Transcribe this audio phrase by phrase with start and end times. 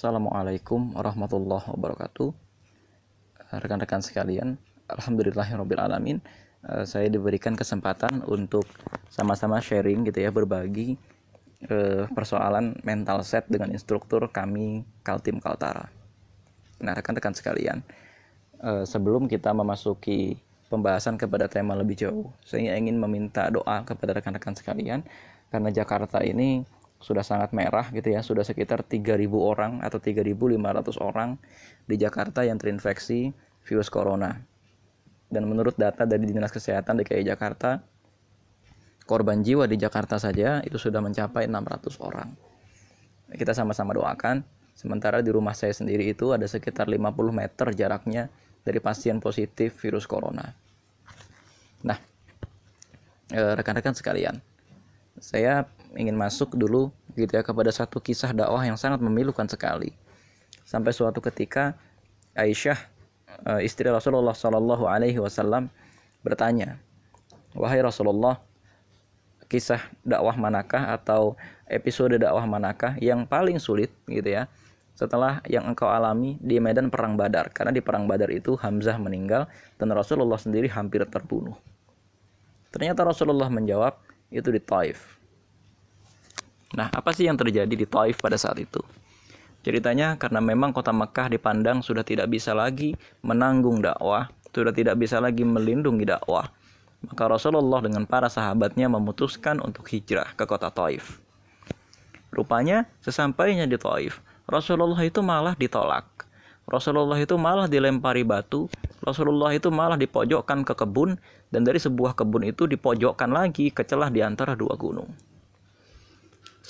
[0.00, 2.32] Assalamualaikum warahmatullahi wabarakatuh.
[3.52, 4.56] Rekan-rekan sekalian,
[4.88, 6.18] alhamdulillahirabbil eh,
[6.88, 8.64] Saya diberikan kesempatan untuk
[9.12, 10.96] sama-sama sharing gitu ya, berbagi
[11.68, 15.92] eh, persoalan mental set dengan instruktur kami Kaltim Kaltara.
[16.80, 17.84] Nah, rekan-rekan sekalian,
[18.64, 20.40] eh, sebelum kita memasuki
[20.72, 25.04] pembahasan kepada tema lebih jauh, saya ingin meminta doa kepada rekan-rekan sekalian
[25.52, 26.64] karena Jakarta ini
[27.00, 31.40] sudah sangat merah gitu ya, sudah sekitar 3.000 orang atau 3.500 orang
[31.88, 33.32] di Jakarta yang terinfeksi
[33.64, 34.36] virus corona.
[35.32, 37.80] Dan menurut data dari Dinas Kesehatan DKI Jakarta,
[39.08, 42.28] korban jiwa di Jakarta saja itu sudah mencapai 600 orang.
[43.32, 44.44] Kita sama-sama doakan,
[44.76, 48.28] sementara di rumah saya sendiri itu ada sekitar 50 meter jaraknya
[48.60, 50.52] dari pasien positif virus corona.
[51.86, 51.96] Nah,
[53.32, 54.36] eh, rekan-rekan sekalian,
[55.16, 55.64] saya
[55.98, 59.94] ingin masuk dulu gitu ya kepada satu kisah dakwah yang sangat memilukan sekali.
[60.62, 61.74] Sampai suatu ketika
[62.38, 62.78] Aisyah
[63.46, 65.66] eh, istri Rasulullah Shallallahu Alaihi Wasallam
[66.22, 66.78] bertanya,
[67.56, 68.38] wahai Rasulullah,
[69.50, 71.34] kisah dakwah manakah atau
[71.66, 74.46] episode dakwah manakah yang paling sulit gitu ya
[74.94, 79.48] setelah yang engkau alami di medan perang Badar karena di perang Badar itu Hamzah meninggal
[79.80, 81.56] dan Rasulullah sendiri hampir terbunuh.
[82.70, 83.96] Ternyata Rasulullah menjawab
[84.30, 85.19] itu di Taif.
[86.70, 88.78] Nah, apa sih yang terjadi di Taif pada saat itu?
[89.60, 95.18] Ceritanya karena memang kota Mekah dipandang sudah tidak bisa lagi menanggung dakwah, sudah tidak bisa
[95.18, 96.48] lagi melindungi dakwah.
[97.04, 101.18] Maka Rasulullah dengan para sahabatnya memutuskan untuk hijrah ke kota Taif.
[102.30, 106.06] Rupanya sesampainya di Taif, Rasulullah itu malah ditolak.
[106.70, 108.70] Rasulullah itu malah dilempari batu,
[109.02, 111.18] Rasulullah itu malah dipojokkan ke kebun
[111.50, 115.10] dan dari sebuah kebun itu dipojokkan lagi ke celah di antara dua gunung.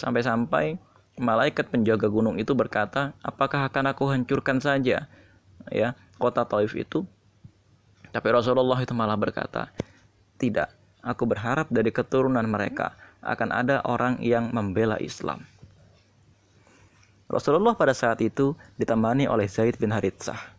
[0.00, 0.80] Sampai-sampai
[1.20, 5.04] malaikat penjaga gunung itu berkata, "Apakah akan aku hancurkan saja
[5.68, 7.04] ya kota Taif itu?"
[8.08, 9.68] Tapi Rasulullah itu malah berkata,
[10.40, 15.44] "Tidak, aku berharap dari keturunan mereka akan ada orang yang membela Islam."
[17.28, 20.58] Rasulullah pada saat itu ditemani oleh Zaid bin Haritsah.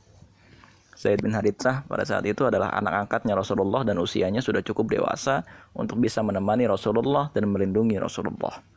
[0.96, 5.42] Zaid bin Haritsah pada saat itu adalah anak angkatnya Rasulullah dan usianya sudah cukup dewasa
[5.74, 8.71] untuk bisa menemani Rasulullah dan melindungi Rasulullah.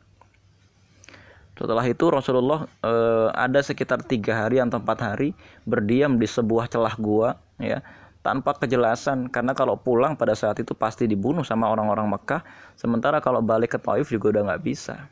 [1.55, 2.93] Setelah itu Rasulullah e,
[3.31, 5.31] ada sekitar tiga hari atau empat hari
[5.63, 7.79] berdiam di sebuah celah gua ya
[8.19, 9.31] tanpa kejelasan.
[9.31, 12.43] Karena kalau pulang pada saat itu pasti dibunuh sama orang-orang Mekah.
[12.75, 15.07] Sementara kalau balik ke Taif juga udah nggak bisa.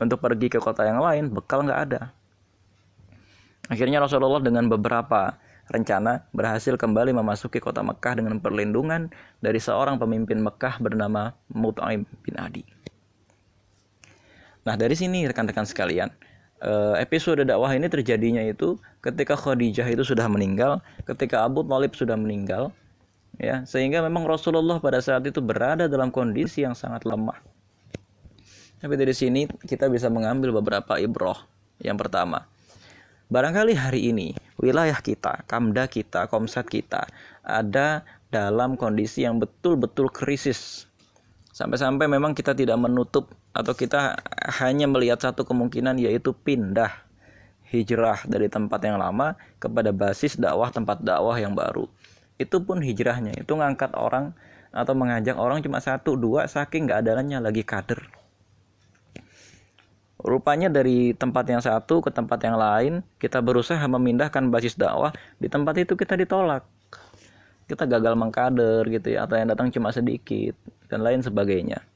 [0.00, 2.10] Untuk pergi ke kota yang lain bekal nggak ada.
[3.70, 5.38] Akhirnya Rasulullah dengan beberapa
[5.70, 9.06] rencana berhasil kembali memasuki kota Mekah dengan perlindungan
[9.38, 12.79] dari seorang pemimpin Mekah bernama Mut'aim bin Adi.
[14.68, 16.12] Nah, dari sini rekan-rekan sekalian,
[16.60, 22.16] eh, episode dakwah ini terjadinya itu ketika Khadijah itu sudah meninggal, ketika Abu Thalib sudah
[22.16, 22.68] meninggal,
[23.40, 27.40] ya, sehingga memang Rasulullah pada saat itu berada dalam kondisi yang sangat lemah.
[28.80, 31.36] Tapi dari sini kita bisa mengambil beberapa ibroh.
[31.80, 32.48] Yang pertama,
[33.32, 37.08] barangkali hari ini wilayah kita, kamda kita, komsat kita
[37.40, 40.89] ada dalam kondisi yang betul-betul krisis
[41.60, 44.16] Sampai-sampai memang kita tidak menutup atau kita
[44.64, 46.88] hanya melihat satu kemungkinan yaitu pindah
[47.68, 51.84] hijrah dari tempat yang lama kepada basis dakwah tempat dakwah yang baru.
[52.40, 54.32] Itu pun hijrahnya itu ngangkat orang
[54.72, 58.08] atau mengajak orang cuma satu dua saking nggak adanya lagi kader.
[60.16, 65.52] Rupanya dari tempat yang satu ke tempat yang lain kita berusaha memindahkan basis dakwah di
[65.52, 66.64] tempat itu kita ditolak
[67.70, 70.58] kita gagal mengkader gitu ya atau yang datang cuma sedikit
[70.90, 71.86] dan lain sebagainya.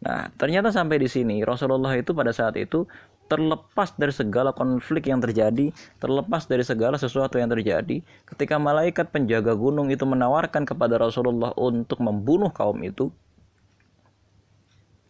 [0.00, 2.84] Nah, ternyata sampai di sini Rasulullah itu pada saat itu
[3.30, 5.70] terlepas dari segala konflik yang terjadi,
[6.02, 12.02] terlepas dari segala sesuatu yang terjadi, ketika malaikat penjaga gunung itu menawarkan kepada Rasulullah untuk
[12.02, 13.14] membunuh kaum itu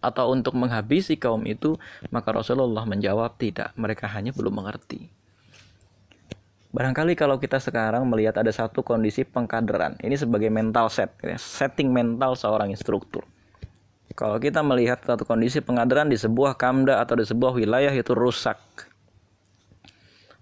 [0.04, 1.80] atau untuk menghabisi kaum itu,
[2.12, 5.19] maka Rasulullah menjawab tidak, mereka hanya belum mengerti.
[6.70, 11.90] Barangkali kalau kita sekarang melihat ada satu kondisi pengkaderan, ini sebagai mental set, ya, setting
[11.90, 13.26] mental seorang instruktur.
[14.14, 18.58] Kalau kita melihat satu kondisi pengkaderan di sebuah kamda atau di sebuah wilayah itu rusak.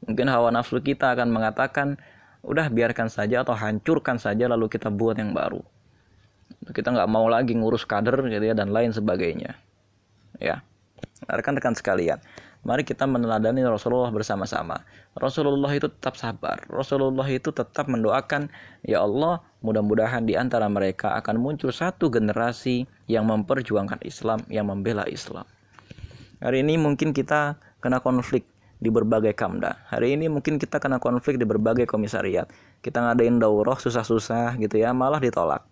[0.04, 1.96] Mungkin hawa nafsu kita akan mengatakan,
[2.44, 5.64] udah biarkan saja atau hancurkan saja lalu kita buat yang baru.
[6.76, 9.56] Kita nggak mau lagi ngurus kader gitu ya dan lain sebagainya.
[10.36, 10.60] Ya,
[11.24, 12.20] rekan-rekan sekalian
[12.66, 14.82] Mari kita meneladani Rasulullah bersama-sama.
[15.14, 16.58] Rasulullah itu tetap sabar.
[16.66, 18.50] Rasulullah itu tetap mendoakan,
[18.82, 25.06] ya Allah, mudah-mudahan di antara mereka akan muncul satu generasi yang memperjuangkan Islam, yang membela
[25.06, 25.46] Islam.
[26.42, 28.42] Hari ini mungkin kita kena konflik
[28.82, 29.78] di berbagai kamda.
[29.90, 32.50] Hari ini mungkin kita kena konflik di berbagai komisariat.
[32.82, 35.62] Kita ngadain daurah susah-susah gitu ya, malah ditolak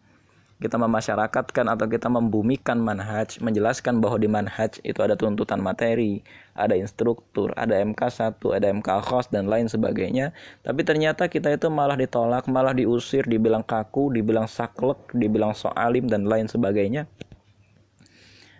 [0.56, 6.24] kita memasyarakatkan atau kita membumikan manhaj, menjelaskan bahwa di manhaj itu ada tuntutan materi,
[6.56, 10.32] ada instruktur, ada MK1, ada MK khos dan lain sebagainya.
[10.64, 16.24] Tapi ternyata kita itu malah ditolak, malah diusir, dibilang kaku, dibilang saklek, dibilang soalim dan
[16.24, 17.04] lain sebagainya.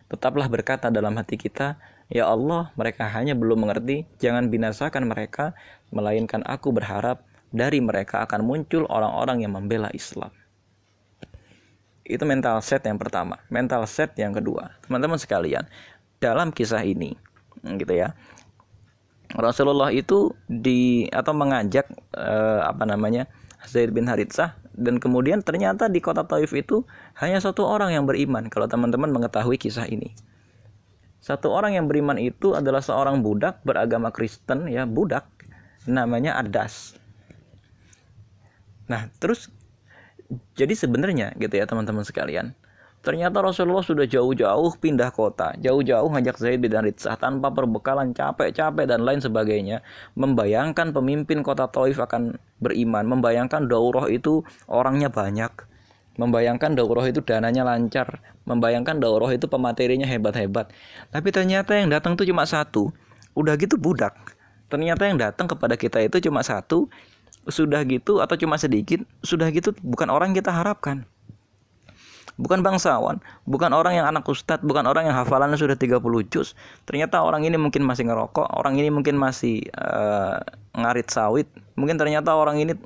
[0.07, 5.59] Tetaplah berkata dalam hati kita, Ya Allah, mereka hanya belum mengerti, jangan binasakan mereka,
[5.91, 10.31] melainkan aku berharap dari mereka akan muncul orang-orang yang membela Islam.
[12.07, 13.43] Itu mental set yang pertama.
[13.51, 14.79] Mental set yang kedua.
[14.87, 15.67] Teman-teman sekalian,
[16.23, 17.19] dalam kisah ini
[17.75, 18.15] gitu ya.
[19.35, 23.27] Rasulullah itu di atau mengajak eh, apa namanya?
[23.67, 26.87] Zaid bin Haritsah dan kemudian ternyata di kota Taif itu
[27.19, 30.15] hanya satu orang yang beriman kalau teman-teman mengetahui kisah ini.
[31.19, 35.27] Satu orang yang beriman itu adalah seorang budak beragama Kristen ya, budak
[35.91, 36.95] namanya Adas.
[38.87, 39.51] Nah, terus
[40.55, 42.55] jadi sebenarnya gitu ya teman-teman sekalian
[43.07, 49.07] ternyata Rasulullah sudah jauh-jauh pindah kota jauh-jauh ngajak Zaid bin Haritsah tanpa perbekalan capek-capek dan
[49.07, 49.87] lain sebagainya
[50.19, 55.55] membayangkan pemimpin kota Taif akan beriman membayangkan daurah itu orangnya banyak
[56.19, 60.71] membayangkan daurah itu dananya lancar membayangkan daurah itu pematerinya hebat-hebat.
[61.11, 62.95] Tapi ternyata yang datang tuh cuma satu
[63.35, 64.15] udah gitu budak.
[64.71, 66.89] Ternyata yang datang kepada kita itu cuma satu
[67.47, 71.07] sudah gitu atau cuma sedikit sudah gitu bukan orang kita harapkan
[72.37, 76.53] bukan bangsawan bukan orang yang anak ustadz bukan orang yang hafalannya sudah 30 juz.
[76.85, 80.41] Ternyata orang ini mungkin masih ngerokok orang ini mungkin masih uh,
[80.77, 81.49] ngarit sawit.
[81.81, 82.77] Mungkin ternyata orang ini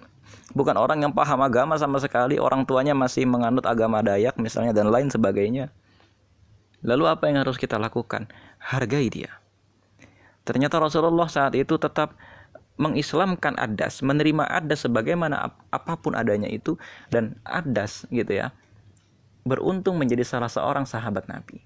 [0.55, 4.91] bukan orang yang paham agama sama sekali orang tuanya masih menganut agama Dayak misalnya dan
[4.91, 5.71] lain sebagainya.
[6.81, 8.31] Lalu apa yang harus kita lakukan?
[8.57, 9.41] Hargai dia.
[10.49, 12.17] Ternyata Rasulullah saat itu tetap
[12.81, 16.81] mengislamkan adas, menerima adas sebagaimana ap apa pun adanya itu
[17.13, 18.57] dan adas gitu ya.
[19.47, 21.63] Beruntung menjadi salah seorang sahabat Nabi.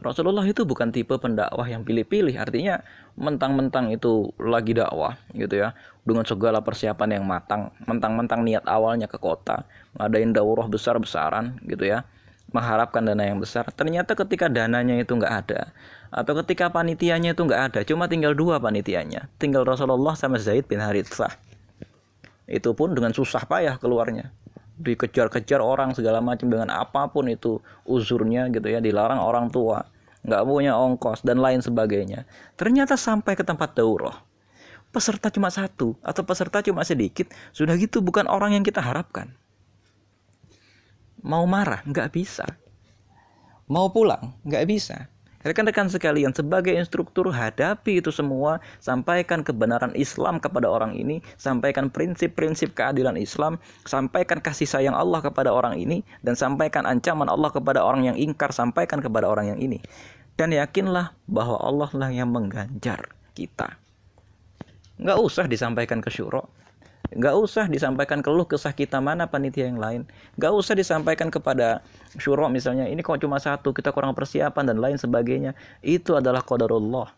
[0.00, 2.84] Rasulullah itu bukan tipe pendakwah yang pilih-pilih, artinya
[3.16, 5.72] mentang-mentang itu lagi dakwah gitu ya,
[6.04, 9.64] dengan segala persiapan yang matang, mentang-mentang niat awalnya ke kota,
[9.96, 12.04] ngadain daurah besar-besaran gitu ya,
[12.52, 13.64] mengharapkan dana yang besar.
[13.72, 15.72] Ternyata ketika dananya itu nggak ada,
[16.14, 20.78] atau ketika panitianya itu nggak ada cuma tinggal dua panitianya tinggal Rasulullah sama Zaid bin
[20.78, 21.34] Harithah
[22.46, 24.30] itu pun dengan susah payah keluarnya
[24.74, 29.86] dikejar-kejar orang segala macam dengan apa pun itu uzurnya gitu ya dilarang orang tua
[30.24, 32.24] nggak punya ongkos dan lain sebagainya.
[32.56, 34.24] Ternyata sampai ke tempat daurah
[34.94, 39.34] peserta cuma satu atau peserta cuma sedikit sudah gitu bukan orang yang kita harapkan.
[41.20, 42.46] Mau marah nggak bisa.
[43.68, 45.13] Mau pulang nggak bisa
[45.44, 52.72] Rekan-rekan sekalian, sebagai instruktur hadapi itu semua, sampaikan kebenaran Islam kepada orang ini, sampaikan prinsip-prinsip
[52.72, 58.08] keadilan Islam, sampaikan kasih sayang Allah kepada orang ini, dan sampaikan ancaman Allah kepada orang
[58.08, 59.84] yang ingkar, sampaikan kepada orang yang ini.
[60.40, 63.76] Dan yakinlah bahwa Allah lah yang mengganjar kita.
[64.96, 66.48] Nggak usah disampaikan ke syuro,
[67.12, 70.02] Gak usah disampaikan keluh kesah kita mana panitia yang lain.
[70.40, 71.84] Gak usah disampaikan kepada
[72.16, 75.52] syuro misalnya, ini kok cuma satu, kita kurang persiapan dan lain sebagainya.
[75.84, 77.12] Itu adalah qadarullah.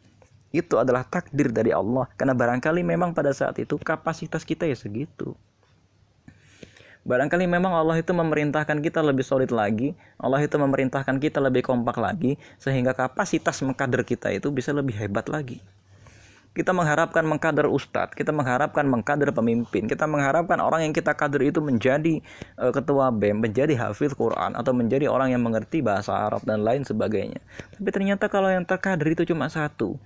[0.51, 2.11] Itu adalah takdir dari Allah.
[2.19, 5.39] Karena barangkali memang pada saat itu kapasitas kita ya segitu.
[7.07, 11.95] Barangkali memang Allah itu memerintahkan kita lebih solid lagi, Allah itu memerintahkan kita lebih kompak
[12.03, 15.63] lagi, sehingga kapasitas mengkader kita itu bisa lebih hebat lagi.
[16.57, 21.61] Kita mengharapkan mengkader ustadz, kita mengharapkan mengkader pemimpin, kita mengharapkan orang yang kita kader itu
[21.61, 22.25] menjadi
[22.57, 26.81] uh, ketua BEM, menjadi hafiz Quran atau menjadi orang yang mengerti bahasa Arab dan lain
[26.81, 27.45] sebagainya.
[27.77, 30.01] Tapi ternyata kalau yang terkader itu cuma satu.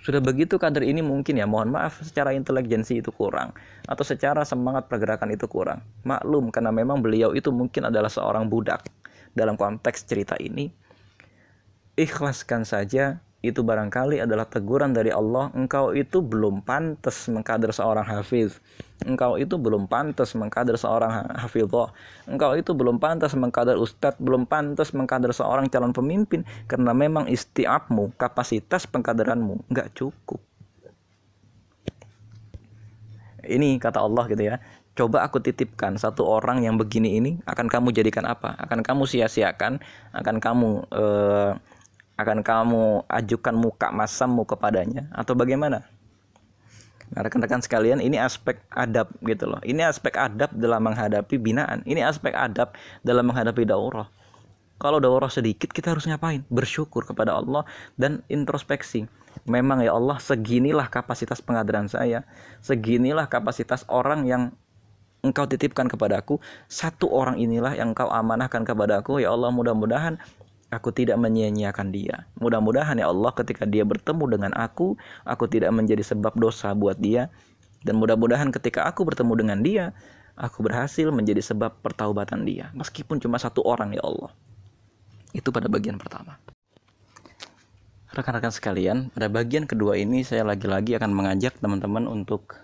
[0.00, 3.52] Sudah begitu kader ini mungkin ya mohon maaf secara intelijensi itu kurang
[3.84, 5.84] atau secara semangat pergerakan itu kurang.
[6.08, 8.88] Maklum karena memang beliau itu mungkin adalah seorang budak
[9.36, 10.72] dalam konteks cerita ini.
[11.92, 18.60] Ikhlaskan saja itu barangkali adalah teguran dari Allah engkau itu belum pantas mengkader seorang hafiz.
[19.00, 21.88] Engkau itu belum pantas mengkader seorang hafizah.
[22.28, 28.12] Engkau itu belum pantas mengkader ustadz belum pantas mengkader seorang calon pemimpin karena memang istiabmu
[28.20, 30.44] kapasitas pengkaderanmu nggak cukup.
[33.40, 37.88] Ini kata Allah gitu ya coba aku titipkan satu orang yang begini ini akan kamu
[37.96, 38.52] jadikan apa?
[38.60, 39.80] Akan kamu sia-siakan?
[40.12, 41.50] Akan kamu eh,
[42.20, 45.88] akan kamu ajukan muka masammu kepadanya atau bagaimana?
[47.10, 49.58] Nah, rekan-rekan sekalian, ini aspek adab gitu loh.
[49.66, 51.82] Ini aspek adab dalam menghadapi binaan.
[51.82, 54.06] Ini aspek adab dalam menghadapi daurah.
[54.80, 57.68] kalau daurah sedikit kita harus ngapain bersyukur kepada Allah
[58.00, 59.04] dan introspeksi
[59.44, 62.24] memang ya Allah seginilah kapasitas pengadilan saya
[62.64, 64.42] seginilah kapasitas orang yang
[65.20, 70.16] engkau titipkan kepadaku satu orang inilah yang engkau amanahkan kepadaku ya Allah mudah-mudahan
[70.70, 72.26] aku tidak menyia-nyiakan dia.
[72.38, 74.94] Mudah-mudahan ya Allah ketika dia bertemu dengan aku
[75.26, 77.28] aku tidak menjadi sebab dosa buat dia.
[77.80, 79.84] Dan mudah-mudahan ketika aku bertemu dengan dia
[80.38, 82.70] aku berhasil menjadi sebab pertaubatan dia.
[82.72, 84.30] Meskipun cuma satu orang ya Allah.
[85.34, 86.38] Itu pada bagian pertama.
[88.10, 92.58] Rekan-rekan sekalian pada bagian kedua ini saya lagi-lagi akan mengajak teman-teman untuk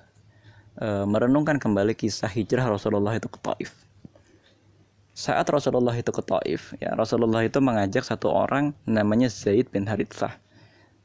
[0.83, 3.86] uh, merenungkan kembali kisah hijrah Rasulullah itu ke Taif
[5.17, 10.37] saat Rasulullah itu ke Taif ya Rasulullah itu mengajak satu orang namanya Zaid bin Harithah.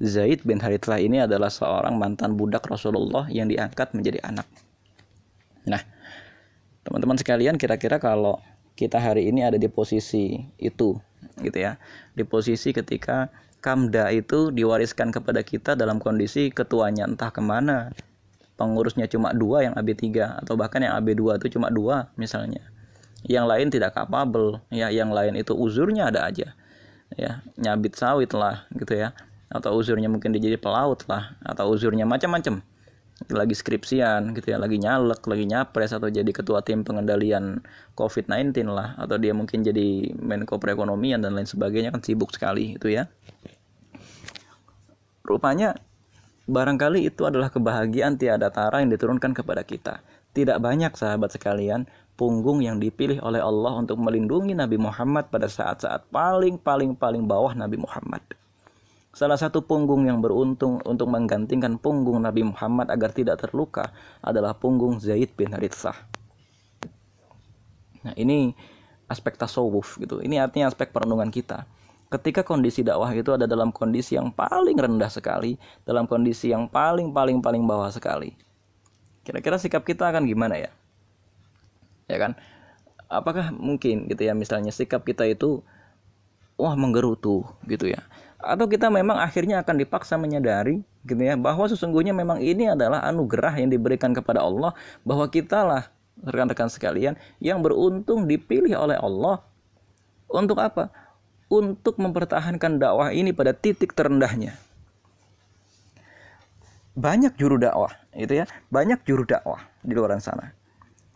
[0.03, 4.43] Zaid bin Harithah ini adalah seorang mantan budak Rasulullah yang diangkat menjadi anak.
[5.63, 5.79] Nah
[6.83, 8.43] teman-teman sekalian kira-kira kalau
[8.75, 10.99] kita hari ini ada di posisi itu
[11.39, 11.79] gitu ya
[12.11, 13.31] di posisi ketika
[13.63, 17.95] kamda itu diwariskan kepada kita dalam kondisi ketuanya entah ke mana
[18.59, 22.65] pengurusnya cuma dua yang AB3 atau bahkan yang AB2 itu cuma dua misalnya
[23.25, 24.61] yang lain tidak kapabel.
[24.73, 26.53] Ya yang lain itu uzurnya ada aja.
[27.13, 29.13] Ya nyabit sawit lah gitu ya.
[29.51, 32.63] Atau uzurnya mungkin dia jadi pelaut lah atau uzurnya macam-macam.
[33.29, 34.57] Lagi skripsian gitu ya.
[34.57, 37.61] Lagi nyalek lagi nyapres atau jadi ketua tim pengendalian
[37.93, 38.97] COVID-19 lah.
[38.97, 43.05] Atau dia mungkin jadi Menko Perekonomian dan lain sebagainya kan sibuk sekali itu ya.
[45.21, 45.77] Rupanya
[46.49, 50.01] barangkali itu adalah kebahagiaan tiada tara yang diturunkan kepada kita.
[50.31, 51.85] Tidak banyak sahabat sekalian
[52.21, 57.57] punggung yang dipilih oleh Allah untuk melindungi Nabi Muhammad pada saat-saat paling paling paling bawah
[57.57, 58.21] Nabi Muhammad
[59.11, 63.91] Salah satu punggung yang beruntung untuk menggantikan punggung Nabi Muhammad agar tidak terluka
[64.23, 65.99] adalah punggung Zaid bin Harithah.
[68.07, 68.55] Nah, ini
[69.11, 70.23] aspek tasawuf gitu.
[70.23, 71.67] Ini artinya aspek perenungan kita.
[72.07, 77.11] Ketika kondisi dakwah itu ada dalam kondisi yang paling rendah sekali, dalam kondisi yang paling
[77.11, 78.31] paling paling bawah sekali.
[79.27, 80.71] Kira-kira sikap kita akan gimana ya?
[82.09, 82.37] Ya kan?
[83.11, 85.61] Apakah mungkin gitu ya misalnya sikap kita itu
[86.55, 88.01] wah menggerutu gitu ya
[88.41, 93.61] atau kita memang akhirnya akan dipaksa menyadari gitu ya bahwa sesungguhnya memang ini adalah anugerah
[93.61, 94.73] yang diberikan kepada Allah
[95.05, 95.83] bahwa kita lah
[96.25, 99.45] rekan-rekan sekalian yang beruntung dipilih oleh Allah
[100.29, 100.89] untuk apa?
[101.51, 104.55] Untuk mempertahankan dakwah ini pada titik terendahnya.
[106.95, 110.55] Banyak juru dakwah, itu ya, banyak juru dakwah di luar sana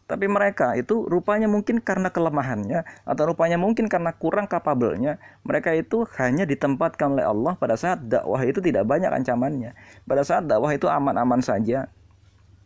[0.05, 6.05] tapi mereka itu rupanya mungkin karena kelemahannya atau rupanya mungkin karena kurang kapabelnya, mereka itu
[6.21, 9.73] hanya ditempatkan oleh Allah pada saat dakwah itu tidak banyak ancamannya.
[10.05, 11.89] Pada saat dakwah itu aman-aman saja.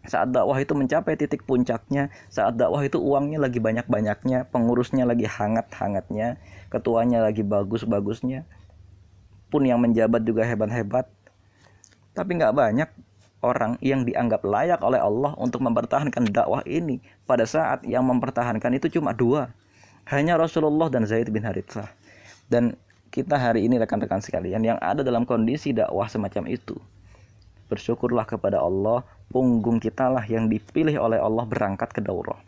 [0.03, 6.39] Saat dakwah itu mencapai titik puncaknya, saat dakwah itu uangnya lagi banyak-banyaknya, pengurusnya lagi hangat-hangatnya,
[6.67, 8.43] ketuanya lagi bagus-bagusnya,
[9.47, 11.07] pun yang menjabat juga hebat-hebat.
[12.15, 12.89] Tapi nggak banyak
[13.39, 16.99] orang yang dianggap layak oleh Allah untuk mempertahankan dakwah ini.
[17.23, 19.51] Pada saat yang mempertahankan itu cuma dua.
[20.09, 21.89] Hanya Rasulullah dan Zaid bin Harithah.
[22.49, 22.75] Dan
[23.09, 26.77] kita hari ini rekan-rekan sekalian yang ada dalam kondisi dakwah semacam itu
[27.69, 32.41] bersyukurlah kepada Allah punggung kita lah yang dipilih oleh Allah berangkat ke daurah.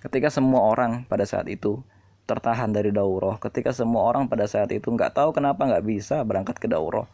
[0.00, 1.84] Ketika semua orang pada saat itu
[2.24, 6.56] tertahan dari daurah ketika semua orang pada saat itu nggak tahu kenapa nggak bisa berangkat
[6.56, 7.04] ke daurah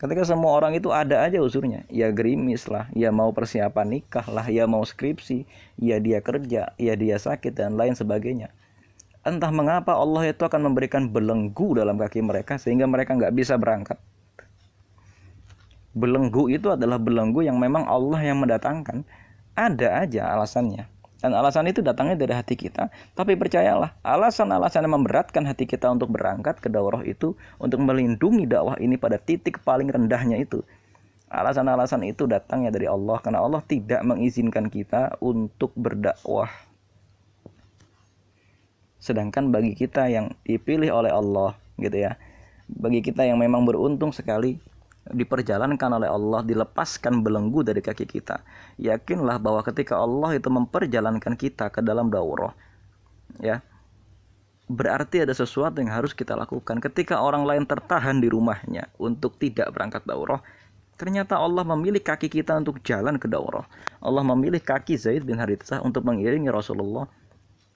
[0.00, 4.48] Ketika semua orang itu ada aja usurnya, ya gerimis lah, ya mau persiapan nikah lah,
[4.48, 5.44] ya mau skripsi,
[5.76, 8.48] ya dia kerja, ya dia sakit dan lain sebagainya.
[9.20, 14.00] Entah mengapa Allah itu akan memberikan belenggu dalam kaki mereka sehingga mereka nggak bisa berangkat.
[15.92, 19.04] Belenggu itu adalah belenggu yang memang Allah yang mendatangkan.
[19.52, 20.88] Ada aja alasannya.
[21.20, 22.88] Dan alasan itu datangnya dari hati kita.
[23.12, 28.80] Tapi percayalah, alasan-alasan yang memberatkan hati kita untuk berangkat ke daurah itu, untuk melindungi dakwah
[28.80, 30.64] ini pada titik paling rendahnya itu.
[31.28, 36.48] Alasan-alasan itu datangnya dari Allah, karena Allah tidak mengizinkan kita untuk berdakwah.
[38.96, 42.16] Sedangkan bagi kita yang dipilih oleh Allah, gitu ya,
[42.64, 44.56] bagi kita yang memang beruntung sekali
[45.10, 48.42] diperjalankan oleh Allah, dilepaskan belenggu dari kaki kita.
[48.78, 52.54] Yakinlah bahwa ketika Allah itu memperjalankan kita ke dalam daurah,
[53.42, 53.62] ya,
[54.70, 56.78] berarti ada sesuatu yang harus kita lakukan.
[56.78, 60.38] Ketika orang lain tertahan di rumahnya untuk tidak berangkat daurah,
[60.94, 63.66] ternyata Allah memilih kaki kita untuk jalan ke daurah.
[63.98, 67.10] Allah memilih kaki Zaid bin Harithah untuk mengiringi Rasulullah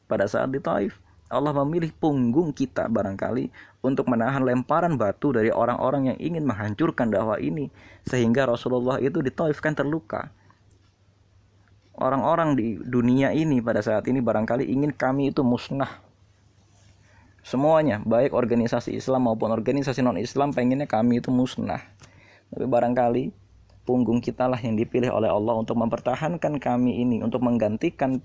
[0.06, 1.02] pada saat di Taif.
[1.34, 3.50] Allah memilih punggung kita barangkali
[3.82, 7.68] untuk menahan lemparan batu dari orang-orang yang ingin menghancurkan dakwah ini
[8.06, 10.30] sehingga Rasulullah itu ditaifkan terluka.
[11.94, 16.02] Orang-orang di dunia ini pada saat ini barangkali ingin kami itu musnah.
[17.44, 21.84] semuanya baik organisasi Islam maupun organisasi non Islam pengennya kami itu musnah
[22.48, 23.36] tapi barangkali
[23.84, 28.24] punggung kita lah yang dipilih oleh Allah untuk mempertahankan kami ini untuk menggantikan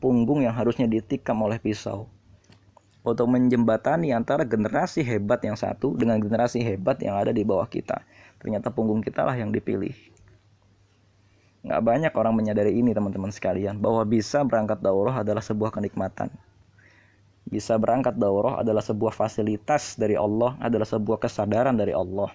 [0.00, 2.08] punggung yang harusnya ditikam oleh pisau
[3.06, 8.02] untuk menjembatani antara generasi hebat yang satu dengan generasi hebat yang ada di bawah kita.
[8.42, 9.94] Ternyata punggung kita lah yang dipilih.
[11.66, 16.30] Nggak banyak orang menyadari ini teman-teman sekalian bahwa bisa berangkat daurah adalah sebuah kenikmatan.
[17.48, 22.30] Bisa berangkat daurah adalah sebuah fasilitas dari Allah adalah sebuah kesadaran dari Allah.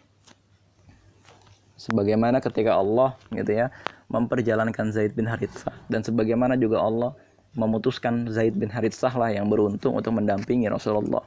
[1.78, 3.70] Sebagaimana ketika Allah gitu ya
[4.10, 7.12] memperjalankan Zaid bin Harithah dan sebagaimana juga Allah
[7.54, 11.24] memutuskan Zaid bin Harithah lah yang beruntung untuk mendampingi Rasulullah.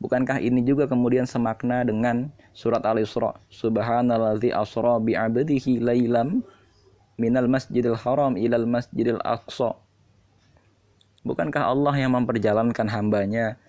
[0.00, 3.36] Bukankah ini juga kemudian semakna dengan surat Al-Isra?
[3.52, 6.40] Subhanalladzi asra bi 'abdihi lailam
[7.20, 9.76] minal masjidil haram ilal masjidil aqsa.
[11.20, 13.60] Bukankah Allah yang memperjalankan hambanya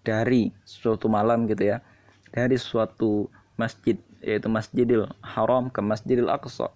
[0.00, 1.84] dari suatu malam gitu ya,
[2.32, 3.28] dari suatu
[3.60, 6.70] masjid yaitu Masjidil Haram ke Masjidil Aqsa.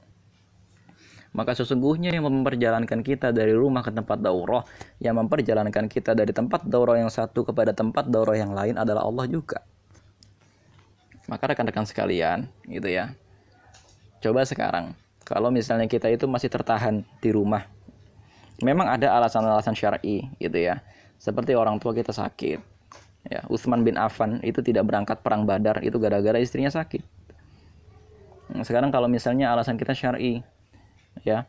[1.32, 4.68] Maka sesungguhnya yang memperjalankan kita dari rumah ke tempat daurah,
[5.00, 9.24] yang memperjalankan kita dari tempat daurah yang satu kepada tempat daurah yang lain adalah Allah
[9.24, 9.64] juga.
[11.32, 13.16] Maka rekan-rekan sekalian, gitu ya.
[14.20, 14.92] Coba sekarang,
[15.24, 17.64] kalau misalnya kita itu masih tertahan di rumah,
[18.60, 20.84] memang ada alasan-alasan syar'i, gitu ya.
[21.16, 22.60] Seperti orang tua kita sakit,
[23.32, 27.22] ya Utsman bin Affan itu tidak berangkat perang Badar itu gara-gara istrinya sakit
[28.52, 30.44] Nah, sekarang kalau misalnya alasan kita syar'i,
[31.20, 31.44] ya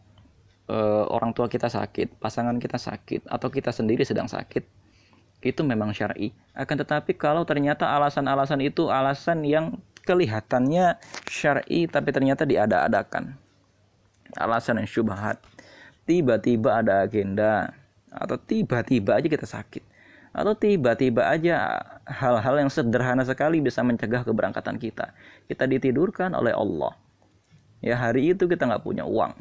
[0.67, 0.77] e,
[1.07, 4.63] orang tua kita sakit, pasangan kita sakit, atau kita sendiri sedang sakit,
[5.43, 6.35] itu memang syar'i.
[6.51, 10.99] Akan tetapi kalau ternyata alasan-alasan itu alasan yang kelihatannya
[11.31, 13.35] syar'i tapi ternyata diada-adakan,
[14.35, 15.39] alasan yang syubhat,
[16.03, 17.71] tiba-tiba ada agenda,
[18.11, 19.93] atau tiba-tiba aja kita sakit
[20.33, 21.77] atau tiba-tiba aja
[22.09, 25.13] hal-hal yang sederhana sekali bisa mencegah keberangkatan kita.
[25.45, 26.97] Kita ditidurkan oleh Allah.
[27.85, 29.37] Ya hari itu kita nggak punya uang.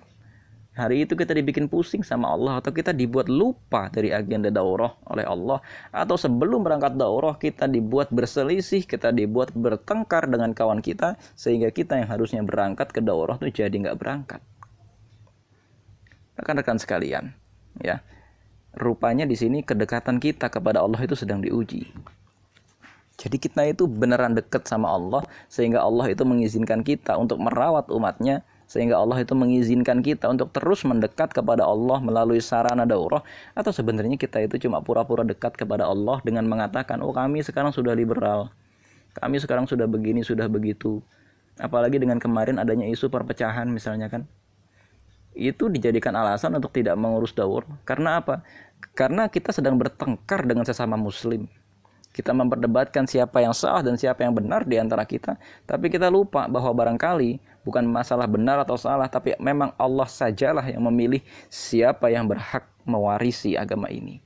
[0.72, 5.20] Hari itu kita dibikin pusing sama Allah atau kita dibuat lupa dari agenda daurah oleh
[5.28, 5.60] Allah
[5.92, 12.00] atau sebelum berangkat daurah kita dibuat berselisih, kita dibuat bertengkar dengan kawan kita sehingga kita
[12.00, 14.40] yang harusnya berangkat ke daurah itu jadi nggak berangkat.
[16.40, 17.36] Rekan-rekan sekalian,
[17.84, 18.00] ya
[18.72, 21.84] rupanya di sini kedekatan kita kepada Allah itu sedang diuji.
[23.20, 25.20] Jadi kita itu beneran dekat sama Allah
[25.52, 28.40] sehingga Allah itu mengizinkan kita untuk merawat umatnya
[28.72, 33.20] sehingga Allah itu mengizinkan kita untuk terus mendekat kepada Allah melalui sarana daurah.
[33.52, 37.92] Atau sebenarnya kita itu cuma pura-pura dekat kepada Allah dengan mengatakan oh kami sekarang sudah
[37.92, 38.48] liberal.
[39.12, 41.04] Kami sekarang sudah begini sudah begitu.
[41.60, 44.24] Apalagi dengan kemarin adanya isu perpecahan misalnya kan.
[45.36, 47.68] Itu dijadikan alasan untuk tidak mengurus daur.
[47.84, 48.40] Karena apa?
[48.96, 51.44] Karena kita sedang bertengkar dengan sesama muslim.
[52.12, 56.44] Kita memperdebatkan siapa yang salah dan siapa yang benar di antara kita, tapi kita lupa
[56.44, 62.28] bahwa barangkali bukan masalah benar atau salah, tapi memang Allah sajalah yang memilih siapa yang
[62.28, 64.20] berhak mewarisi agama ini.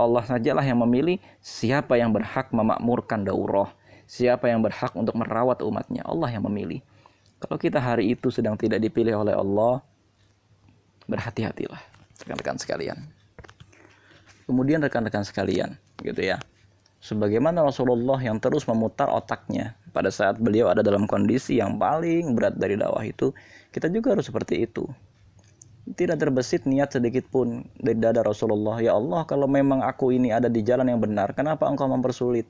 [0.00, 3.68] Allah sajalah yang memilih siapa yang berhak memakmurkan daurah,
[4.08, 6.00] siapa yang berhak untuk merawat umatnya.
[6.08, 6.80] Allah yang memilih.
[7.36, 9.84] Kalau kita hari itu sedang tidak dipilih oleh Allah,
[11.04, 11.80] berhati-hatilah
[12.24, 12.98] rekan-rekan sekalian.
[14.48, 16.40] Kemudian rekan-rekan sekalian, gitu ya.
[17.00, 22.60] Sebagaimana Rasulullah yang terus memutar otaknya pada saat beliau ada dalam kondisi yang paling berat
[22.60, 23.32] dari dakwah itu,
[23.72, 24.84] kita juga harus seperti itu.
[25.90, 28.76] Tidak terbesit niat sedikit pun dari dada Rasulullah.
[28.84, 32.44] Ya Allah, kalau memang aku ini ada di jalan yang benar, kenapa engkau mempersulit?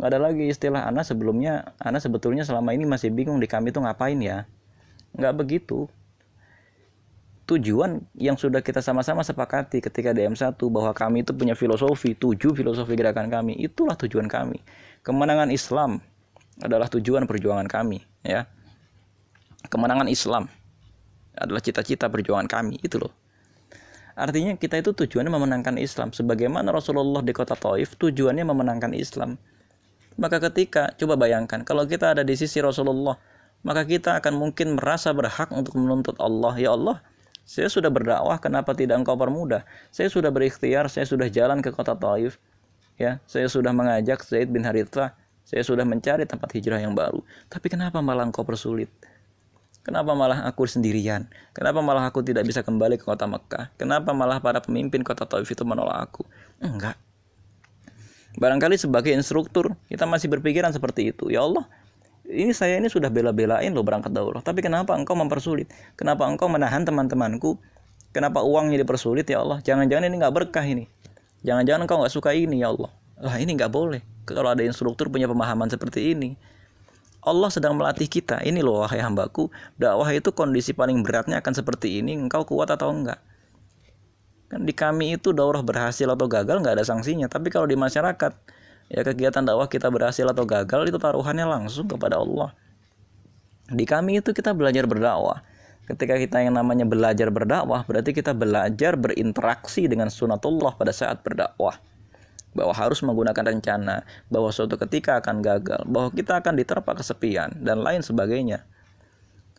[0.00, 3.84] Nggak ada lagi istilah anak sebelumnya, anak sebetulnya selama ini masih bingung di kami itu
[3.84, 4.48] ngapain ya.
[5.12, 5.92] Nggak begitu
[7.48, 12.92] tujuan yang sudah kita sama-sama sepakati ketika DM1 bahwa kami itu punya filosofi, tujuh filosofi
[12.92, 14.60] gerakan kami, itulah tujuan kami.
[15.00, 16.04] Kemenangan Islam
[16.60, 18.44] adalah tujuan perjuangan kami, ya.
[19.72, 20.52] Kemenangan Islam
[21.40, 23.16] adalah cita-cita perjuangan kami, itu loh.
[24.18, 29.38] Artinya kita itu tujuannya memenangkan Islam sebagaimana Rasulullah di kota Taif tujuannya memenangkan Islam.
[30.18, 33.14] Maka ketika coba bayangkan kalau kita ada di sisi Rasulullah,
[33.62, 36.98] maka kita akan mungkin merasa berhak untuk menuntut Allah, ya Allah,
[37.48, 39.64] saya sudah berdakwah, kenapa tidak engkau permudah?
[39.88, 42.36] Saya sudah berikhtiar, saya sudah jalan ke kota Taif.
[43.00, 45.16] Ya, saya sudah mengajak Zaid bin Harithah,
[45.48, 47.24] saya sudah mencari tempat hijrah yang baru.
[47.48, 48.92] Tapi kenapa malah engkau persulit?
[49.80, 51.24] Kenapa malah aku sendirian?
[51.56, 53.72] Kenapa malah aku tidak bisa kembali ke kota Mekah?
[53.80, 56.28] Kenapa malah para pemimpin kota Taif itu menolak aku?
[56.60, 57.00] Enggak.
[58.36, 61.32] Barangkali sebagai instruktur, kita masih berpikiran seperti itu.
[61.32, 61.64] Ya Allah,
[62.28, 64.44] ini saya ini sudah bela-belain loh berangkat daurah.
[64.44, 65.72] Tapi kenapa engkau mempersulit?
[65.96, 67.56] Kenapa engkau menahan teman-temanku?
[68.12, 69.58] Kenapa uangnya dipersulit ya Allah?
[69.64, 70.88] Jangan-jangan ini nggak berkah ini.
[71.42, 72.92] Jangan-jangan engkau nggak suka ini ya Allah.
[73.18, 73.98] lah ini nggak boleh
[74.34, 76.36] kalau ada instruktur punya pemahaman seperti ini
[77.24, 79.48] Allah sedang melatih kita ini loh wahai hambaku
[79.80, 83.20] dakwah itu kondisi paling beratnya akan seperti ini engkau kuat atau enggak
[84.48, 88.32] kan di kami itu daurah berhasil atau gagal nggak ada sanksinya tapi kalau di masyarakat
[88.88, 92.52] ya kegiatan dakwah kita berhasil atau gagal itu taruhannya langsung kepada Allah.
[93.68, 95.44] Di kami itu kita belajar berdakwah.
[95.84, 101.76] Ketika kita yang namanya belajar berdakwah berarti kita belajar berinteraksi dengan sunatullah pada saat berdakwah.
[102.56, 107.84] Bahwa harus menggunakan rencana bahwa suatu ketika akan gagal bahwa kita akan diterpa kesepian dan
[107.84, 108.64] lain sebagainya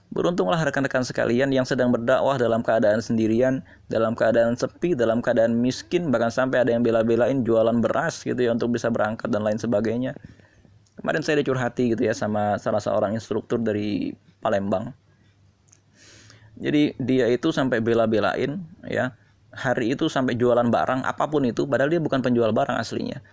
[0.10, 3.62] Beruntunglah rekan-rekan sekalian yang sedang berdakwah dalam keadaan sendirian,
[3.94, 8.50] dalam keadaan sepi, dalam keadaan miskin, bahkan sampai ada yang bela-belain jualan beras gitu ya
[8.50, 10.18] untuk bisa berangkat dan lain sebagainya.
[10.98, 14.92] Kemarin saya dicurhati gitu ya sama salah seorang instruktur dari Palembang.
[16.60, 19.14] Jadi dia itu sampai bela-belain ya
[19.54, 23.24] hari itu sampai jualan barang apa pun itu padahal dia bukan penjual barang aslinya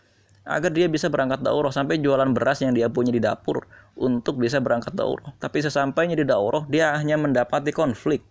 [0.47, 4.61] agar dia bisa berangkat daurah sampai jualan beras yang dia punya di dapur untuk bisa
[4.61, 5.32] berangkat daurah.
[5.40, 8.22] Tapi sesampainya di daurah dia hanya mendapati konflik.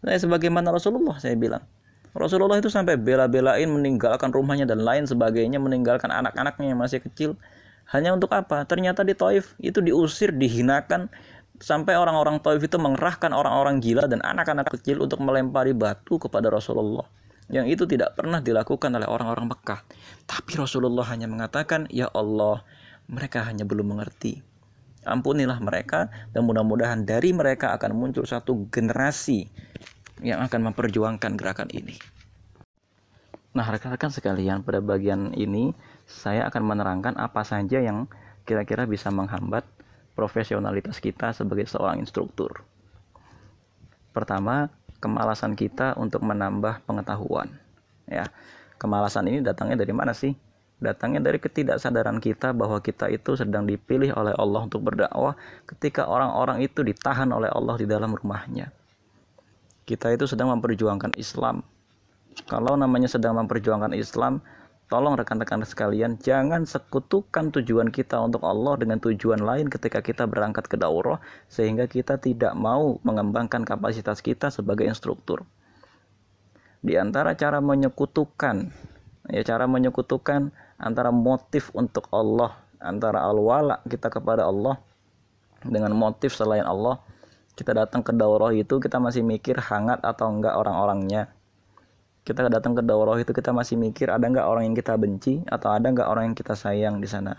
[0.00, 1.66] Saya sebagaimana Rasulullah saya bilang.
[2.14, 7.34] Rasulullah itu sampai bela-belain meninggalkan rumahnya dan lain sebagainya, meninggalkan anak-anaknya yang masih kecil.
[7.90, 8.62] Hanya untuk apa?
[8.70, 11.10] Ternyata di Taif itu diusir, dihinakan,
[11.58, 17.02] sampai orang-orang Taif itu mengerahkan orang-orang gila dan anak-anak kecil untuk melempari batu kepada Rasulullah
[17.52, 19.84] yang itu tidak pernah dilakukan oleh orang-orang Mekah.
[20.24, 22.64] Tapi Rasulullah hanya mengatakan, "Ya Allah,
[23.08, 24.40] mereka hanya belum mengerti."
[25.04, 29.44] Ampunilah mereka dan mudah-mudahan dari mereka akan muncul satu generasi
[30.24, 32.00] yang akan memperjuangkan gerakan ini.
[33.54, 35.76] Nah, rekan-rekan sekalian, pada bagian ini
[36.08, 38.10] saya akan menerangkan apa saja yang
[38.42, 39.62] kira-kira bisa menghambat
[40.18, 42.66] profesionalitas kita sebagai seorang instruktur.
[44.10, 47.50] Pertama, kemalasan kita untuk menambah pengetahuan.
[48.10, 48.30] Ya,
[48.80, 50.34] kemalasan ini datangnya dari mana sih?
[50.84, 55.32] Datangnya dari ketidaksadaran kita bahwa kita itu sedang dipilih oleh Allah untuk berdakwah
[55.64, 58.68] ketika orang-orang itu ditahan oleh Allah di dalam rumahnya.
[59.88, 61.64] Kita itu sedang memperjuangkan Islam.
[62.44, 64.44] Kalau namanya sedang memperjuangkan Islam,
[64.84, 70.68] Tolong rekan-rekan sekalian, jangan sekutukan tujuan kita untuk Allah dengan tujuan lain ketika kita berangkat
[70.68, 75.48] ke daurah sehingga kita tidak mau mengembangkan kapasitas kita sebagai instruktur.
[76.84, 78.68] Di antara cara menyekutukan
[79.32, 84.78] ya cara menyekutukan antara motif untuk Allah, antara al-wala kita kepada Allah
[85.64, 87.00] dengan motif selain Allah,
[87.54, 91.30] kita datang ke daurah itu kita masih mikir hangat atau enggak orang-orangnya.
[92.24, 95.76] Kita datang ke daurah itu kita masih mikir ada nggak orang yang kita benci atau
[95.76, 97.36] ada nggak orang yang kita sayang di sana.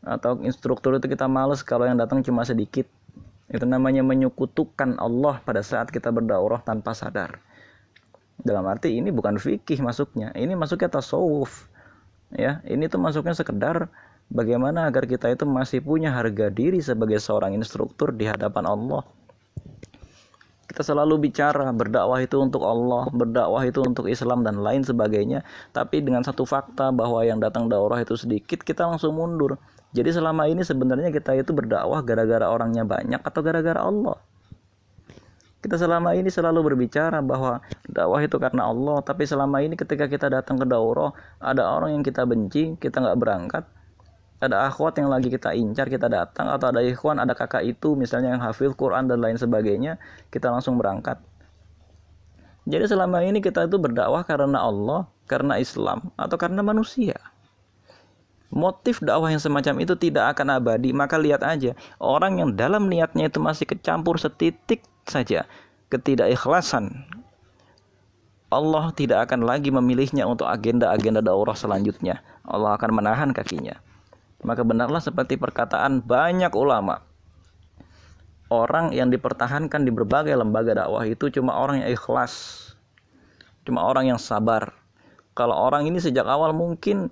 [0.00, 2.88] Atau instruktur itu kita males kalau yang datang cuma sedikit.
[3.46, 7.38] Itu namanya menyekutukan Allah pada saat kita berdaurah tanpa sadar.
[8.40, 11.68] Dalam arti ini bukan fikih masuknya ini masuknya tasawuf
[12.36, 13.88] ya ini tuh masuknya sekedar
[14.28, 19.02] bagaimana agar kita itu masih punya harga diri sebagai seorang instruktur di hadapan Allah
[20.76, 25.40] kita selalu bicara berdakwah itu untuk Allah, berdakwah itu untuk Islam dan lain sebagainya.
[25.72, 29.56] Tapi dengan satu fakta bahwa yang datang daurah itu sedikit, kita langsung mundur.
[29.96, 34.20] Jadi selama ini sebenarnya kita itu berdakwah gara-gara orangnya banyak atau gara-gara Allah.
[35.60, 40.30] Kita selama ini selalu berbicara bahwa dakwah itu karena Allah, tapi selama ini ketika kita
[40.30, 41.10] datang ke daurah,
[41.42, 43.64] ada orang yang kita benci, kita nggak berangkat,
[44.36, 48.36] ada akhwat yang lagi kita incar kita datang atau ada ikhwan ada kakak itu misalnya
[48.36, 49.96] yang hafil Quran dan lain sebagainya
[50.28, 51.16] kita langsung berangkat.
[52.68, 57.16] Jadi selama ini kita itu berdakwah karena Allah karena Islam atau karena manusia
[58.52, 63.26] motif dakwah yang semacam itu tidak akan abadi maka lihat aja orang yang dalam niatnya
[63.26, 65.46] itu masih kecampur setitik saja
[65.90, 67.06] ketidakikhlasan
[68.46, 73.82] Allah tidak akan lagi memilihnya untuk agenda-agenda daurah selanjutnya Allah akan menahan kakinya
[74.46, 77.00] maka benarlah seperti perkataan banyak ulama.
[78.46, 82.62] Orang yang dipertahankan di berbagai lembaga dakwah itu cuma orang yang ikhlas.
[83.66, 84.70] Cuma orang yang sabar.
[85.34, 87.10] Kalau orang ini sejak awal mungkin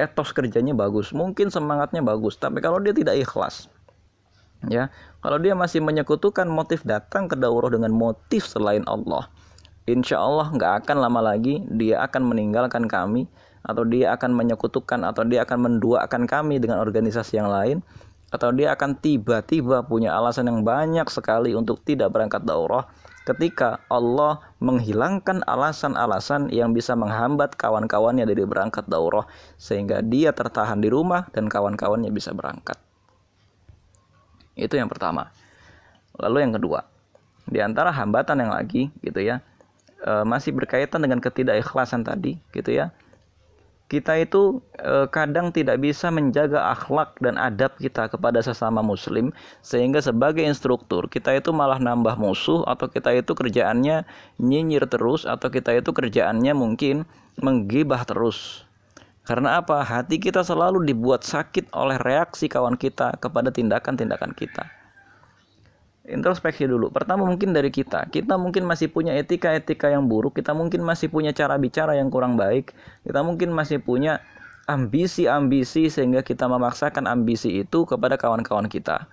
[0.00, 3.68] etos kerjanya bagus, mungkin semangatnya bagus, tapi kalau dia tidak ikhlas,
[4.72, 4.88] ya,
[5.20, 9.28] kalau dia masih menyekutukan motif datang ke daurah dengan motif selain Allah,
[9.84, 13.28] insya Allah nggak akan lama lagi dia akan meninggalkan kami
[13.60, 17.84] atau dia akan menyekutukan atau dia akan menduakan kami dengan organisasi yang lain
[18.30, 22.86] atau dia akan tiba-tiba punya alasan yang banyak sekali untuk tidak berangkat daurah
[23.30, 30.90] ketika Allah menghilangkan alasan-alasan yang bisa menghambat kawan-kawannya dari berangkat daurah sehingga dia tertahan di
[30.90, 32.74] rumah dan kawan-kawannya bisa berangkat.
[34.58, 35.30] Itu yang pertama.
[36.18, 36.84] Lalu yang kedua,
[37.46, 39.40] di antara hambatan yang lagi gitu ya,
[40.02, 42.92] e, masih berkaitan dengan ketidakikhlasan tadi gitu ya
[43.90, 49.34] kita itu e, kadang tidak bisa menjaga akhlak dan adab kita kepada sesama muslim
[49.66, 54.06] sehingga sebagai instruktur kita itu malah nambah musuh atau kita itu kerjaannya
[54.38, 57.02] nyinyir terus atau kita itu kerjaannya mungkin
[57.42, 58.62] menggibah terus.
[59.26, 59.82] Karena apa?
[59.82, 64.79] Hati kita selalu dibuat sakit oleh reaksi kawan kita kepada tindakan-tindakan kita
[66.08, 66.88] introspeksi dulu.
[66.88, 68.08] Pertama mungkin dari kita.
[68.08, 72.40] Kita mungkin masih punya etika-etika yang buruk, kita mungkin masih punya cara bicara yang kurang
[72.40, 72.72] baik,
[73.04, 74.24] kita mungkin masih punya
[74.70, 79.10] ambisi-ambisi sehingga kita memaksakan ambisi itu kepada kawan-kawan kita.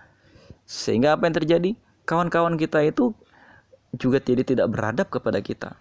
[0.67, 1.71] Sehingga apa yang terjadi?
[2.08, 3.12] Kawan-kawan kita itu
[3.95, 5.76] juga jadi tidak beradab kepada kita.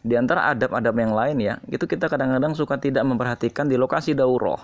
[0.00, 4.56] Di antara adab-adab yang lain ya, itu kita kadang-kadang suka tidak memperhatikan di lokasi daurah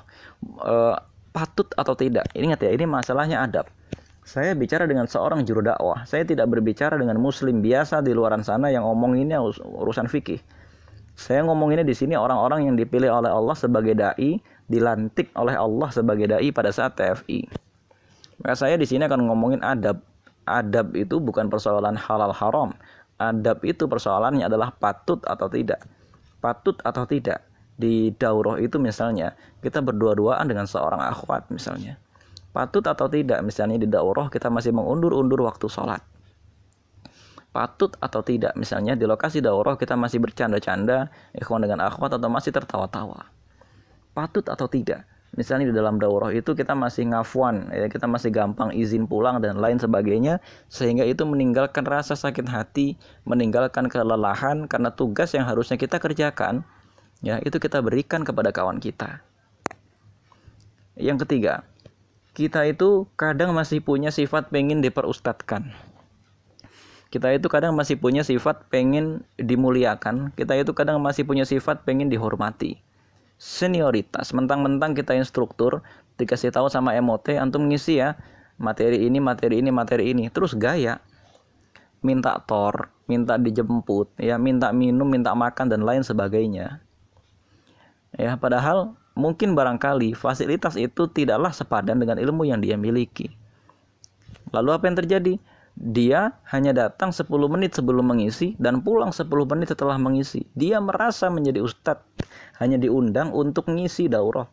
[0.65, 0.97] e,
[1.35, 2.25] patut atau tidak.
[2.33, 3.69] Ingat ya, ini masalahnya adab
[4.27, 6.03] saya bicara dengan seorang juru dakwah.
[6.03, 10.43] Saya tidak berbicara dengan muslim biasa di luaran sana yang ngomonginnya urusan fikih.
[11.15, 16.27] Saya ngomonginnya di sini orang-orang yang dipilih oleh Allah sebagai dai, dilantik oleh Allah sebagai
[16.27, 17.47] dai pada saat TFI.
[18.43, 20.03] Maka saya di sini akan ngomongin adab.
[20.43, 22.75] Adab itu bukan persoalan halal haram.
[23.23, 25.87] Adab itu persoalannya adalah patut atau tidak.
[26.43, 27.47] Patut atau tidak.
[27.79, 31.95] Di daurah itu misalnya, kita berdua-duaan dengan seorang akhwat misalnya
[32.57, 36.01] patut atau tidak misalnya di daurah kita masih mengundur-undur waktu sholat.
[37.53, 42.57] Patut atau tidak misalnya di lokasi daurah kita masih bercanda-canda ikhwan dengan akhwat atau masih
[42.57, 43.29] tertawa-tawa.
[44.17, 45.05] Patut atau tidak
[45.37, 49.61] misalnya di dalam daurah itu kita masih ngafuan ya kita masih gampang izin pulang dan
[49.61, 50.41] lain sebagainya
[50.73, 52.97] sehingga itu meninggalkan rasa sakit hati
[53.29, 56.65] meninggalkan kelelahan karena tugas yang harusnya kita kerjakan
[57.21, 59.21] ya itu kita berikan kepada kawan kita.
[60.97, 61.69] Yang ketiga
[62.37, 65.73] kita itu kadang masih punya sifat pengen diperustatkan.
[67.09, 70.37] Kita itu kadang masih punya sifat pengen dimuliakan.
[70.37, 72.85] Kita itu kadang masih punya sifat pengen dihormati.
[73.41, 75.81] Senioritas, mentang-mentang kita instruktur,
[76.21, 78.21] dikasih tahu sama emote, antum ngisi ya,
[78.61, 80.29] materi ini, materi ini, materi ini.
[80.29, 81.01] Terus gaya,
[82.05, 86.85] minta tor, minta dijemput, ya, minta minum, minta makan dan lain sebagainya.
[88.13, 93.33] Ya, padahal mungkin barangkali fasilitas itu tidaklah sepadan dengan ilmu yang dia miliki.
[94.53, 95.35] Lalu apa yang terjadi?
[95.77, 100.45] Dia hanya datang 10 menit sebelum mengisi dan pulang 10 menit setelah mengisi.
[100.57, 102.25] Dia merasa menjadi ustadz,
[102.61, 104.49] hanya diundang untuk mengisi daurah.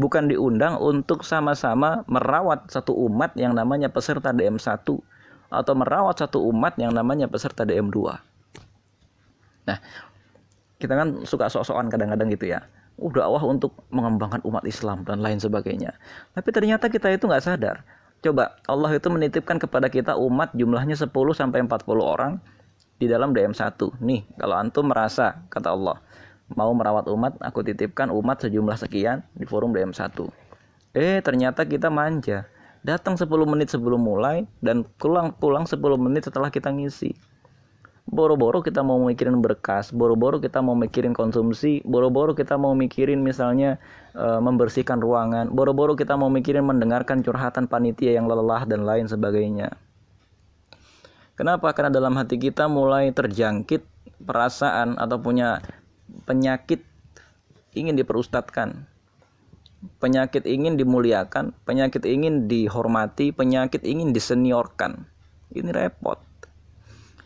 [0.00, 4.80] Bukan diundang untuk sama-sama merawat satu umat yang namanya peserta DM1
[5.52, 7.96] atau merawat satu umat yang namanya peserta DM2.
[9.68, 9.78] Nah,
[10.80, 12.64] kita kan suka sok-sokan kadang-kadang gitu ya
[13.10, 15.98] dakwah untuk mengembangkan umat Islam dan lain sebagainya.
[16.36, 17.82] Tapi ternyata kita itu nggak sadar.
[18.22, 22.38] Coba Allah itu menitipkan kepada kita umat jumlahnya 10 sampai 40 orang
[23.02, 23.74] di dalam DM1.
[23.98, 25.98] Nih, kalau antum merasa kata Allah
[26.54, 30.14] mau merawat umat, aku titipkan umat sejumlah sekian di forum DM1.
[30.94, 32.46] Eh, ternyata kita manja.
[32.86, 37.14] Datang 10 menit sebelum mulai dan pulang pulang 10 menit setelah kita ngisi
[38.08, 43.78] boro-boro kita mau mikirin berkas, boro-boro kita mau mikirin konsumsi, boro-boro kita mau mikirin misalnya
[44.12, 49.70] e, membersihkan ruangan, boro-boro kita mau mikirin mendengarkan curhatan panitia yang lelah dan lain sebagainya.
[51.38, 51.70] Kenapa?
[51.72, 53.86] Karena dalam hati kita mulai terjangkit
[54.26, 55.62] perasaan atau punya
[56.26, 56.82] penyakit
[57.72, 58.90] ingin diperustatkan.
[59.98, 65.10] Penyakit ingin dimuliakan, penyakit ingin dihormati, penyakit ingin diseniorkan.
[65.50, 66.31] Ini repot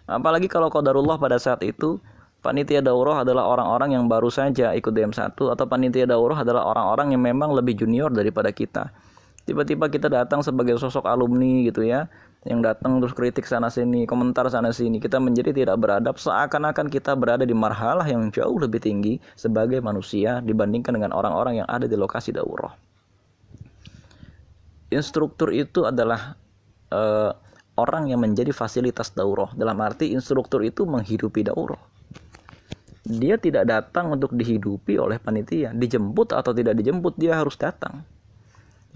[0.06, 1.98] Apalagi kalau qadarullah pada saat itu
[2.38, 7.22] panitia daurah adalah orang-orang yang baru saja ikut DM1 atau panitia daurah adalah orang-orang yang
[7.26, 8.94] memang lebih junior daripada kita.
[9.46, 12.10] Tiba-tiba kita datang sebagai sosok alumni gitu ya,
[12.46, 14.98] yang datang terus kritik sana sini, komentar sana sini.
[14.98, 20.42] Kita menjadi tidak beradab seakan-akan kita berada di marhalah yang jauh lebih tinggi sebagai manusia
[20.42, 22.74] dibandingkan dengan orang-orang yang ada di lokasi daurah.
[24.90, 26.38] Instruktur itu adalah
[26.94, 27.34] uh,
[27.76, 29.52] orang yang menjadi fasilitas daurah.
[29.54, 31.78] Dalam arti instruktur itu menghidupi daurah.
[33.06, 35.70] Dia tidak datang untuk dihidupi oleh panitia.
[35.70, 38.02] Dijemput atau tidak dijemput dia harus datang.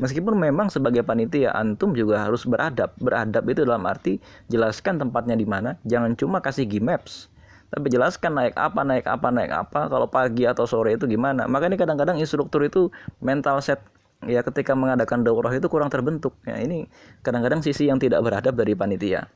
[0.00, 2.90] Meskipun memang sebagai panitia antum juga harus beradab.
[2.98, 4.16] Beradab itu dalam arti
[4.48, 7.28] jelaskan tempatnya di mana, jangan cuma kasih G-Maps.
[7.70, 11.46] Tapi jelaskan naik apa, naik apa, naik apa, kalau pagi atau sore itu gimana.
[11.46, 12.90] Makanya kadang-kadang instruktur itu
[13.22, 13.78] mental set
[14.28, 16.36] ya ketika mengadakan daurah itu kurang terbentuk.
[16.44, 16.88] Ya, ini
[17.24, 19.28] kadang-kadang sisi yang tidak beradab dari panitia.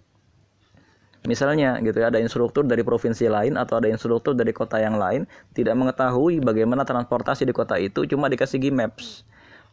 [1.25, 5.25] Misalnya gitu ya, ada instruktur dari provinsi lain atau ada instruktur dari kota yang lain
[5.57, 9.25] tidak mengetahui bagaimana transportasi di kota itu cuma dikasih G-Maps.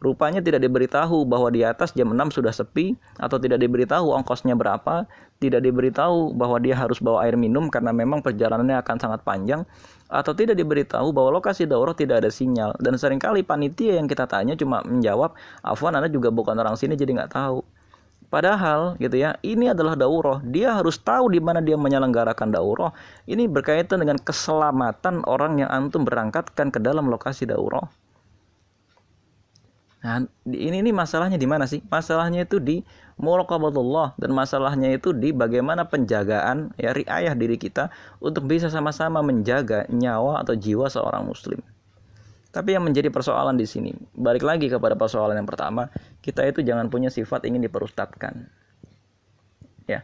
[0.02, 5.06] Rupanya tidak diberitahu bahwa di atas jam 6 sudah sepi atau tidak diberitahu ongkosnya berapa,
[5.38, 9.62] tidak diberitahu bahwa dia harus bawa air minum karena memang perjalanannya akan sangat panjang
[10.10, 14.26] atau tidak diberitahu bahwa lokasi daurah tidak ada sinyal dan sering kali panitia yang kita
[14.26, 17.62] tanya cuma menjawab, "Afwan, Anda juga bukan orang sini jadi nggak tahu."
[18.34, 20.42] Padahal gitu ya, ini adalah daurah.
[20.42, 22.90] Dia harus tahu di mana dia menyelenggarakan daurah.
[23.28, 27.86] Ini berkaitan dengan keselamatan orang yang antum berangkatkan ke dalam lokasi daurah.
[30.02, 31.86] Nah, ini ini masalahnya di mana sih?
[31.86, 32.82] Masalahnya itu di
[33.22, 39.86] muraqabatullah dan masalahnya itu di bagaimana penjagaan ya riayah diri kita untuk bisa sama-sama menjaga
[39.94, 41.62] nyawa atau jiwa seorang muslim.
[42.52, 45.88] Tapi yang menjadi persoalan di sini, balik lagi kepada persoalan yang pertama,
[46.20, 48.50] kita itu jangan punya sifat ingin diperustatkan.
[49.88, 50.04] Ya.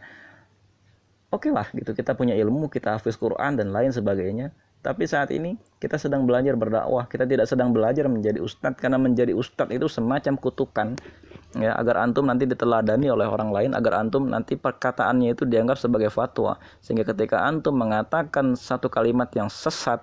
[1.28, 4.56] Oke okay lah gitu, kita punya ilmu, kita hafiz Quran dan lain sebagainya,
[4.88, 9.36] tapi saat ini kita sedang belajar berdakwah, kita tidak sedang belajar menjadi ustadz karena menjadi
[9.36, 10.96] ustadz itu semacam kutukan
[11.60, 16.08] ya agar antum nanti diteladani oleh orang lain, agar antum nanti perkataannya itu dianggap sebagai
[16.08, 16.56] fatwa.
[16.80, 20.00] Sehingga ketika antum mengatakan satu kalimat yang sesat,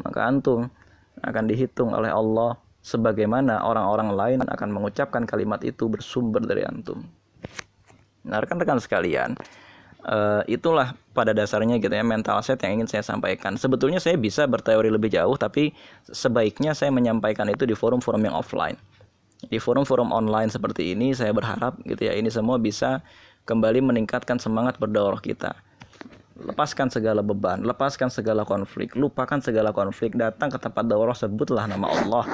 [0.00, 0.72] maka antum
[1.20, 7.04] akan dihitung oleh Allah sebagaimana orang-orang lain akan mengucapkan kalimat itu bersumber dari antum.
[8.24, 9.36] Nah, rekan-rekan sekalian,
[10.06, 13.54] uh, itulah pada dasarnya gitu ya mental set yang ingin saya sampaikan.
[13.54, 15.70] Sebetulnya saya bisa berteori lebih jauh tapi
[16.08, 18.78] sebaiknya saya menyampaikan itu di forum-forum yang offline.
[19.42, 23.02] Di forum-forum online seperti ini saya berharap gitu ya ini semua bisa
[23.44, 25.58] kembali meningkatkan semangat berdaurah kita.
[26.42, 31.86] Lepaskan segala beban, lepaskan segala konflik, lupakan segala konflik, datang ke tempat daurah sebutlah nama
[31.86, 32.24] Allah.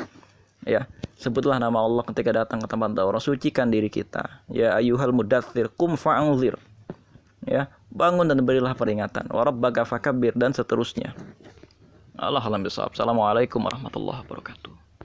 [0.64, 4.44] Ya, sebutlah nama Allah ketika datang ke tempat daurah, sucikan diri kita.
[4.48, 6.56] Ya ayuhal mudathir kum fa'anzir
[7.48, 9.32] ya bangun dan berilah peringatan.
[9.32, 11.16] Warabbaka fakabir dan seterusnya.
[12.18, 14.87] Allah Assalamualaikum warahmatullahi wabarakatuh